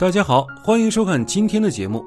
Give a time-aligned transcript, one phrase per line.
[0.00, 2.02] 大家好，欢迎收看今天的节目。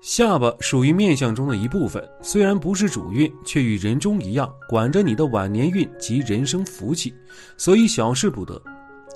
[0.00, 7.12] 下巴属于面相中的一部分，虽然不是主运，却与人中一样，管着你的晚年运及人生福气，
[7.58, 8.58] 所以小事不得。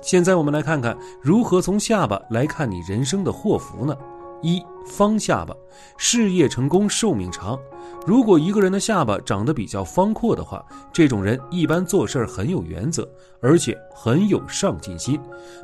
[0.03, 3.97] 现在我们来看看如何从下巴来看你人生的祸福呢？
[4.41, 5.55] 一方下巴，
[5.97, 7.59] 事业成功，寿命长。
[8.05, 10.63] 如果一个人的下巴长得比较方阔的话，
[10.93, 13.07] 这种人一般做事很有原则，
[13.41, 15.19] 而且很有上进心。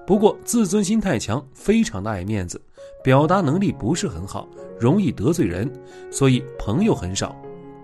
[0.07, 2.59] 不过自尊心太强，非常的爱面子，
[3.03, 4.47] 表达能力不是很好，
[4.79, 5.71] 容易得罪人，
[6.09, 7.35] 所以朋友很少。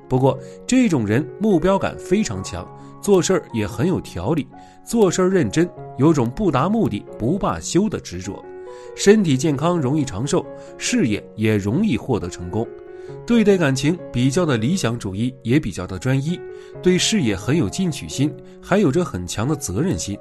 [0.09, 2.67] 不过这种人目标感非常强，
[2.99, 4.47] 做事也很有条理，
[4.83, 8.43] 做事认真，有种不达目的不罢休的执着。
[8.95, 10.45] 身体健康，容易长寿，
[10.77, 12.67] 事业也容易获得成功。
[13.25, 16.39] 对待感情比较的理想主义，也比较的专一，
[16.81, 20.17] 对事业很有进取心，还有着很强的责任心。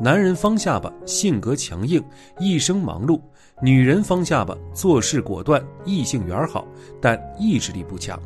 [0.00, 2.00] 男人方下巴，性格强硬，
[2.38, 3.20] 一生忙碌；
[3.60, 6.64] 女人方下巴，做事果断，异性缘好，
[7.00, 8.16] 但意志力不强。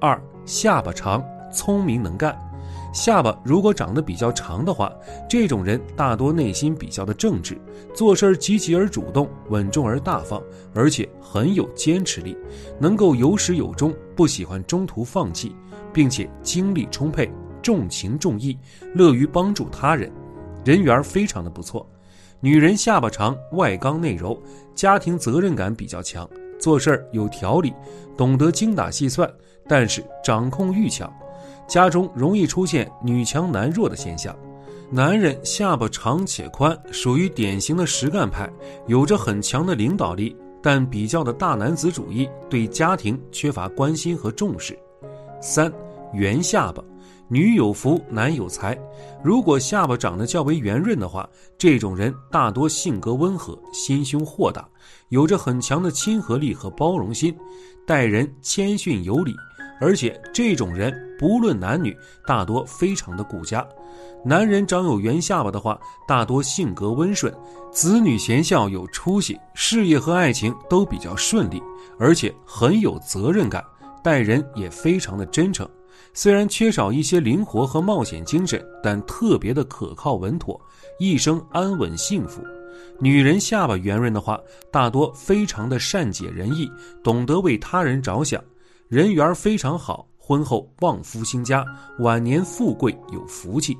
[0.00, 2.34] 二下巴长，聪明能干。
[2.94, 4.90] 下巴如果长得比较长的话，
[5.28, 7.58] 这种人大多内心比较的正直，
[7.92, 10.40] 做事积极而主动，稳重而大方，
[10.72, 12.38] 而且很有坚持力，
[12.78, 15.56] 能够有始有终，不喜欢中途放弃，
[15.92, 17.28] 并且精力充沛，
[17.60, 18.56] 重情重义，
[18.94, 20.08] 乐于帮助他人，
[20.64, 21.84] 人缘非常的不错。
[22.38, 24.40] 女人下巴长，外刚内柔，
[24.72, 27.74] 家庭责任感比较强，做事有条理，
[28.16, 29.28] 懂得精打细算，
[29.68, 31.12] 但是掌控欲强。
[31.66, 34.36] 家中容易出现女强男弱的现象，
[34.90, 38.48] 男人下巴长且宽，属于典型的实干派，
[38.86, 44.78] 有着很强的领导力，但比较的大男子主义，对家庭缺乏关心和重视。
[45.40, 45.72] 三
[46.12, 46.82] 圆下巴，
[47.28, 48.78] 女有福，男有财。
[49.22, 54.68] 如果下巴长得较为圆润的话，这种人大多性格温和，心胸豁达，
[55.08, 57.34] 有着很强的亲和力和包容心，
[57.86, 59.34] 待人谦逊有礼。
[59.80, 61.96] 而且这种人不论男女，
[62.26, 63.66] 大多非常的顾家。
[64.24, 67.32] 男人长有圆下巴的话，大多性格温顺，
[67.70, 71.62] 子女贤孝有出息，事业和爱情都比较顺利，
[71.98, 73.62] 而且很有责任感，
[74.02, 75.68] 待人也非常的真诚。
[76.14, 80.58] 虽然缺少一些灵活和冒险精神，但特别的可靠稳妥，
[80.98, 82.40] 一生安稳幸福。
[82.98, 84.38] 女人下巴圆润的话，
[84.70, 86.70] 大多非常的善解人意，
[87.02, 88.42] 懂得为他人着想。
[88.88, 91.64] 人缘非常好，婚后旺夫兴家，
[92.00, 93.74] 晚年富贵有福气。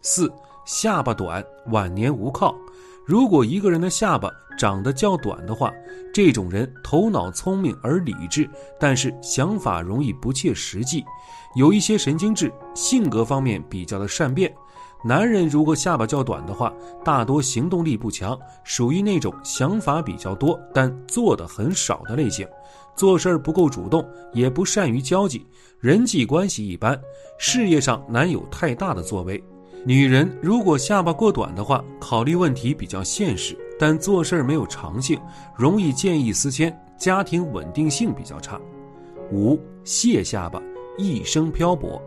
[0.00, 0.32] 四
[0.64, 2.54] 下巴短，晚年无靠。
[3.04, 5.70] 如果一个人的下巴长得较短的话，
[6.14, 8.48] 这种人头脑聪明而理智，
[8.80, 11.04] 但是想法容易不切实际，
[11.54, 14.52] 有一些神经质，性格方面比较的善变。
[15.04, 16.72] 男人如果下巴较短的话，
[17.04, 22.48] 大多行动力不强，属于那种想法比较多但做的很少的类型，
[22.94, 25.46] 做事不够主动，也不善于交际，
[25.80, 27.00] 人际关系一般，
[27.38, 29.42] 事业上难有太大的作为。
[29.84, 35.20] 女人如果下巴过短的话，考虑问题比较现实，但做事没有长性，
[35.56, 38.60] 容易见异思迁，家庭稳定性比较差。
[39.32, 40.62] 五蟹下巴，
[40.96, 42.00] 一生漂泊。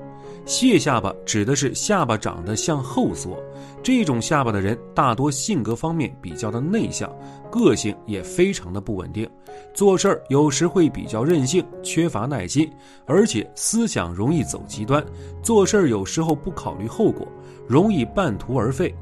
[0.46, 3.42] 蟹下巴指的是下巴长得向后缩，
[3.82, 7.12] 这种下巴的人大多性格方面比较的内向，
[7.52, 9.28] 个性也非常的不稳定，
[9.74, 12.72] 做事儿有时会比较任性，缺乏耐心，
[13.08, 15.04] 而且思想容易走极端，
[15.42, 17.28] 做事儿有时候不考虑后果，
[17.68, 18.94] 容易半途而废。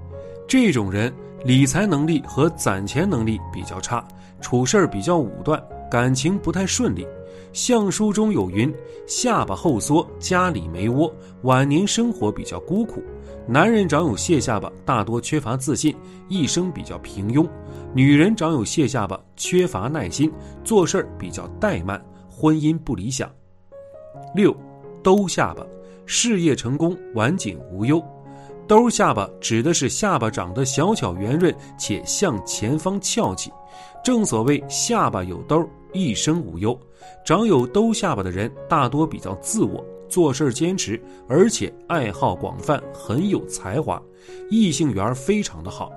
[0.48, 4.06] 这种人理财能力和攒钱能力比较差，
[4.40, 5.62] 处事儿比较武断，
[5.92, 7.06] 感情不太顺利。
[7.54, 8.74] 相书中有云
[9.06, 13.02] ：“下巴后缩，家里没窝，晚年生活比较孤苦。”
[13.48, 15.96] 男人长有蟹下巴，大多缺乏自信，
[16.28, 17.48] 一生比较平庸；
[17.94, 20.32] 女人长有蟹下巴，缺乏耐心，
[20.64, 23.30] 做事儿比较怠慢，婚姻不理想。
[24.34, 24.56] 六，
[25.04, 25.64] 兜下巴，
[26.08, 28.04] 事业成功，晚景无忧。
[28.66, 33.52] 兜下巴指的是下巴长得小巧圆润，且向前方翘起。
[34.04, 36.78] 正所谓下巴有兜，一生无忧。
[37.26, 44.02] 长有兜下巴的人大多比较自我，做事坚持，而且爱好广泛，很有才华，
[44.50, 45.92] 异性缘非常的好。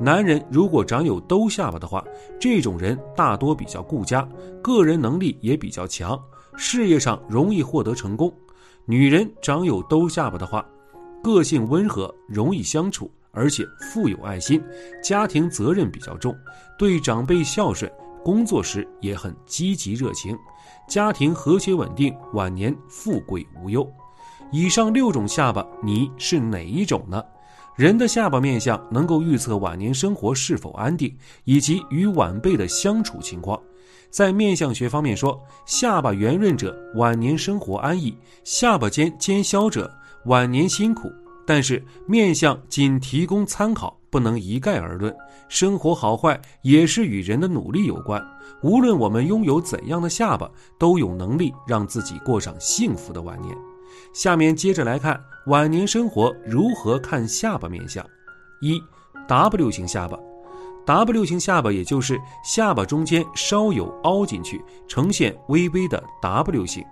[0.00, 2.04] 男人如果长有兜下巴的话，
[2.40, 4.26] 这种人大多比较顾家，
[4.62, 6.18] 个人能力也比较强，
[6.56, 8.32] 事业上容易获得成功。
[8.84, 10.66] 女人长有兜下巴的话，
[11.22, 14.62] 个性温和，容易相处，而且富有爱心，
[15.02, 16.34] 家庭责任比较重，
[16.78, 17.90] 对长辈孝顺。
[18.24, 20.38] 工作时也很积极热情，
[20.88, 23.86] 家庭和谐稳定，晚年富贵无忧。
[24.50, 27.22] 以上六种下巴，你是哪一种呢？
[27.74, 33.58] 人的下巴面相能够预测晚年生活是否安定，以及与晚辈的相处情况。
[34.10, 38.14] 在面相学方面说，下巴圆润者晚年生活安逸，
[38.44, 39.90] 下巴尖尖削者
[40.26, 41.10] 晚年辛苦。
[41.46, 45.12] 但是面相仅提供参考，不能一概而论。
[45.48, 48.22] 生活好坏也是与人的努力有关。
[48.62, 50.48] 无论我们拥有怎样的下巴，
[50.78, 53.56] 都有能力让自己过上幸福的晚年。
[54.12, 58.04] 下面接着来看晚年生活如何看下巴面相。
[58.60, 58.80] 一
[59.26, 60.18] ，W 型下巴。
[60.84, 66.84] W 型下巴也就是下巴中间稍有凹进去，呈现微微的 W 型。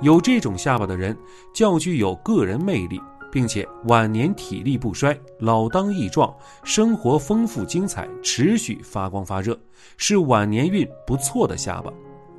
[0.00, 1.16] 有这种下巴的人，
[1.52, 3.00] 较具有个人魅力，
[3.34, 6.32] 并且晚年体力不衰，老当益壮，
[6.62, 9.58] 生活丰富精彩，持续发光发热，
[9.96, 11.92] 是晚年运不错的下巴。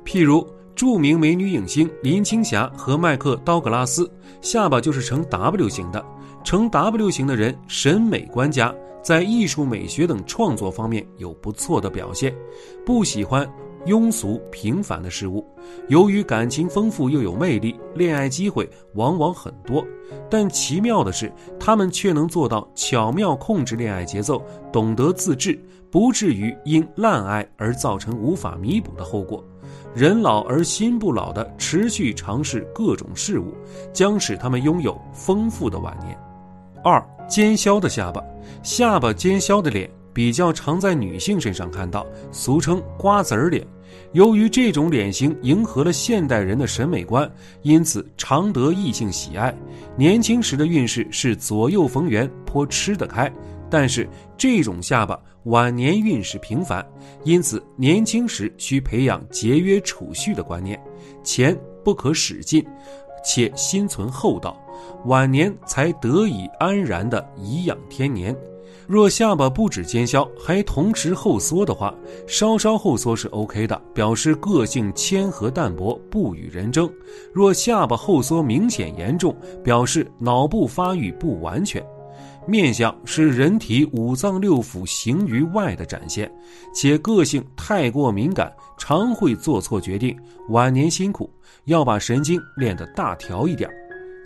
[0.04, 0.44] 譬如。
[0.74, 4.12] 著名美女影星林青霞和麦克道格拉斯
[4.42, 6.04] 下巴就是呈 W 型的。
[6.44, 12.34] 呈 W 型的人审美观家，在艺术美学等创作方面有不错的表现，
[12.84, 13.50] 不喜欢
[13.86, 15.46] 庸俗平凡的事物。
[15.88, 19.84] 由于感情丰富又有魅力，恋爱机会往往很多。
[20.28, 24.42] 但奇妙的是，他们却能做到巧妙控制恋爱节奏，
[24.72, 25.58] 懂得自制，
[25.90, 29.42] 不至于因滥爱而造成无法弥补的后果。
[29.94, 33.54] 人老而心不老的持续尝试各种事物，
[33.92, 36.16] 将使他们拥有丰富的晚年。
[36.84, 38.22] 二尖削的下巴，
[38.62, 43.66] 下巴尖削的脸比较常在女性身上看到，俗称瓜子儿脸。
[44.12, 47.30] 由于这种脸型迎合了现代人的审美观，
[47.62, 49.54] 因此常得异性喜爱。
[49.96, 53.30] 年轻时的运势是左右逢源，颇吃得开。
[53.68, 56.86] 但是这种下巴晚年运势平凡，
[57.24, 60.80] 因此年轻时需培养节约储蓄的观念，
[61.24, 62.64] 钱不可使尽，
[63.24, 64.56] 且心存厚道，
[65.06, 68.34] 晚年才得以安然的颐养天年。
[68.86, 71.92] 若下巴不止尖削，还同时后缩的话，
[72.26, 76.88] 稍稍后缩是 OK 的，表示个性谦和淡泊，不与人争；
[77.32, 81.84] 若下巴后缩明显严重，表示脑部发育不完全。
[82.46, 86.32] 面相是人体五脏六腑形于外的展现，
[86.72, 90.16] 且个性太过敏感，常会做错决定，
[90.50, 91.28] 晚年辛苦，
[91.64, 93.68] 要把神经练得大条一点。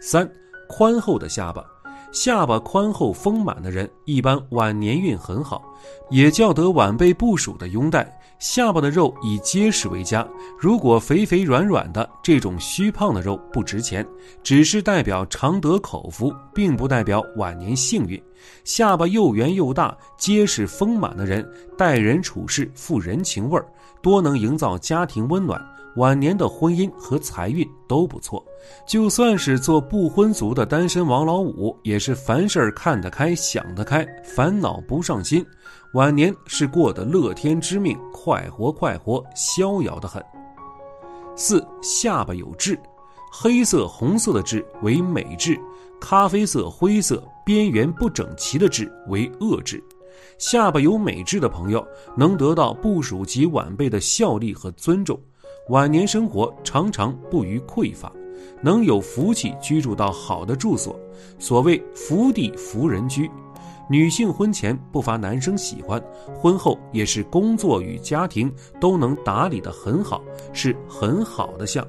[0.02, 0.30] 三，
[0.68, 1.64] 宽厚的下巴。
[2.12, 5.62] 下巴宽厚丰满的人，一般晚年运很好，
[6.10, 8.18] 也较得晚辈部属的拥戴。
[8.40, 10.26] 下巴的肉以结实为佳，
[10.58, 14.04] 如果肥肥软软的这种虚胖的肉不值钱，
[14.42, 18.20] 只是代表常得口福，并不代表晚年幸运。
[18.64, 21.48] 下巴又圆又大、结实丰满的人，
[21.78, 23.64] 待人处事富人情味儿，
[24.02, 25.62] 多能营造家庭温暖。
[25.96, 28.44] 晚年的婚姻和财运都不错，
[28.86, 35.44] 就算是做不婚族的单身王老五，也是凡事看得开、想得开，烦恼不上心。
[35.94, 40.24] 晚年是过得乐天知命，快活快活，逍遥的很。
[41.34, 42.78] 四下巴有痣，
[43.32, 45.58] 黑色、红色的痣为美痣，
[46.00, 49.82] 咖啡色、灰色、边缘不整齐的痣为恶痣。
[50.38, 51.84] 下巴有美痣的朋友，
[52.16, 55.18] 能得到部属及晚辈的效力和尊重。
[55.70, 58.12] 晚年生活常常不虞匮乏，
[58.60, 60.98] 能有福气居住到好的住所，
[61.38, 63.30] 所谓福地福人居。
[63.88, 66.02] 女性婚前不乏男生喜欢，
[66.34, 70.20] 婚后也是工作与家庭都能打理得很好，
[70.52, 71.86] 是很好的相。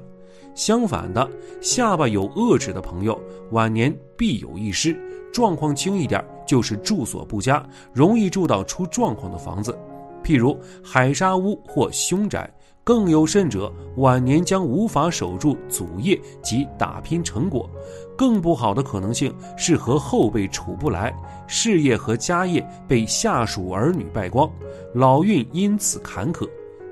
[0.54, 1.28] 相反的，
[1.60, 4.96] 下巴有恶痣的朋友，晚年必有一失，
[5.32, 9.76] 状况轻一点就是住所不佳，容易住到出状况的房子，
[10.22, 12.48] 譬如海沙屋或凶宅。
[12.84, 17.70] 更有甚者，晚年将无法守住祖业及打拼成果。
[18.16, 21.14] 更不好的可能性是和后辈处不来，
[21.46, 24.50] 事业和家业被下属儿女败光，
[24.94, 26.48] 老运因此坎坷。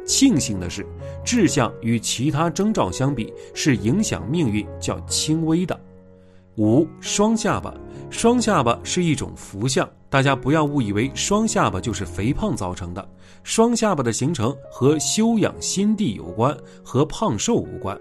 [0.07, 0.87] 庆幸的是，
[1.25, 5.79] 志向与其他征兆相比，是影响命运较轻微的。
[6.57, 7.73] 五双下巴，
[8.11, 13.09] 双下巴是一种福相，大家不要误以为双下巴就是肥胖造成的。
[13.45, 17.99] 双下巴的形成和修养心地有关，和胖瘦无关。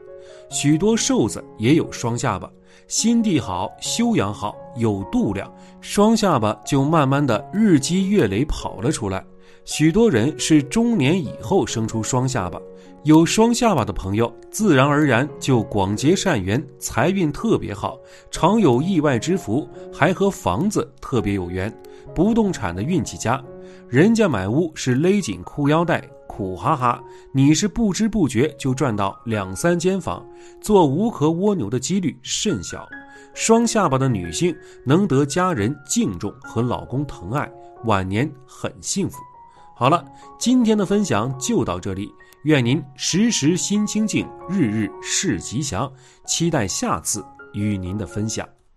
[0.49, 2.51] 许多瘦子也有双下巴，
[2.87, 5.49] 心地好、修养好、有度量，
[5.79, 9.23] 双下巴就慢慢的日积月累跑了出来。
[9.71, 12.59] 许多人是中年以后生出双下巴，
[13.03, 17.95] 有双下巴的朋友，自然而然就广结善缘，财运特别好，
[18.31, 21.71] 常有意外之福，还和房子特别有缘，
[22.15, 23.39] 不动产的运气佳。
[23.87, 26.99] 人家买屋是勒紧裤腰带，苦哈哈；
[27.31, 30.25] 你是不知不觉就赚到两三间房，
[30.59, 32.89] 做无壳蜗牛的几率甚小。
[33.35, 37.47] 双下巴的女性能得家人敬重和老公疼爱，
[37.85, 39.19] 晚年很幸福。
[39.79, 40.05] 好了，
[40.37, 45.89] 今天的分享就到这里，愿您时时心清静，日日事吉祥。
[46.27, 48.45] 期待下次与您的分享。